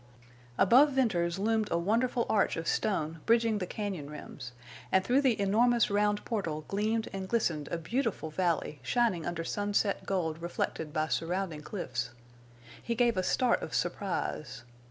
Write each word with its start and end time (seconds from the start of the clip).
Above 0.57 0.93
Venters 0.93 1.37
loomed 1.37 1.67
a 1.69 1.77
wonderful 1.77 2.25
arch 2.27 2.57
of 2.57 2.67
stone 2.67 3.19
bridging 3.27 3.59
the 3.59 3.67
cañon 3.67 4.09
rims, 4.09 4.51
and 4.91 5.03
through 5.05 5.21
the 5.21 5.39
enormous 5.39 5.91
round 5.91 6.25
portal 6.25 6.65
gleamed 6.67 7.07
and 7.13 7.29
glistened 7.29 7.67
a 7.67 7.77
beautiful 7.77 8.31
valley 8.31 8.79
shining 8.81 9.27
under 9.27 9.43
sunset 9.43 10.03
gold 10.07 10.41
reflected 10.41 10.91
by 10.91 11.07
surrounding 11.07 11.61
cliffs. 11.61 12.09
He 12.81 12.95
gave 12.95 13.15
a 13.15 13.21
start 13.21 13.61
of 13.61 13.75
surprise. 13.75 14.63